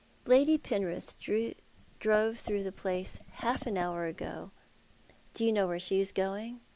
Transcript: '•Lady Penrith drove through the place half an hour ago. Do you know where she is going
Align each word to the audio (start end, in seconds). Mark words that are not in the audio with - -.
'•Lady 0.25 0.57
Penrith 0.57 1.15
drove 1.99 2.39
through 2.39 2.63
the 2.63 2.71
place 2.71 3.19
half 3.33 3.67
an 3.67 3.77
hour 3.77 4.05
ago. 4.07 4.49
Do 5.35 5.45
you 5.45 5.51
know 5.53 5.67
where 5.67 5.79
she 5.79 6.01
is 6.01 6.11
going 6.11 6.59